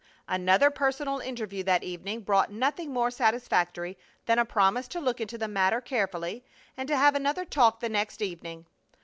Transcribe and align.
Another 0.27 0.71
personal 0.71 1.19
interview 1.19 1.61
that 1.65 1.83
evening 1.83 2.21
brought 2.21 2.51
nothing 2.51 2.91
more 2.91 3.11
satisfactory 3.11 3.99
than 4.25 4.39
a 4.39 4.45
promise 4.45 4.87
to 4.87 4.99
look 4.99 5.21
into 5.21 5.37
the 5.37 5.47
matter 5.47 5.79
carefully, 5.79 6.43
and 6.75 6.87
to 6.87 6.97
have 6.97 7.13
another 7.13 7.45
talk 7.45 7.81
the 7.81 7.87
next 7.87 8.19
evening. 8.19 8.65